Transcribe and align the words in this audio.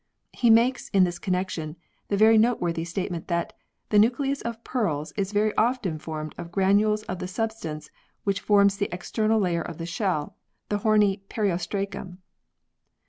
He 0.33 0.49
makes, 0.49 0.89
in 0.89 1.03
this 1.03 1.19
connection, 1.19 1.75
the 2.07 2.17
very 2.17 2.35
note 2.35 2.59
worthy 2.59 2.85
statement 2.85 3.27
that 3.27 3.53
the 3.89 3.99
nucleus 3.99 4.41
of 4.41 4.63
pearls 4.63 5.11
is 5.15 5.31
very 5.31 5.55
often 5.57 5.99
formed 5.99 6.33
of 6.39 6.51
granules 6.51 7.03
of 7.03 7.19
the 7.19 7.27
substance 7.27 7.91
ivhich 8.25 8.39
forms 8.39 8.77
the 8.77 8.89
external 8.91 9.39
layer 9.39 9.61
of 9.61 9.77
the 9.77 9.85
shell 9.85 10.37
the 10.69 10.79
horny 10.79 11.21
periostracum. 11.29 12.17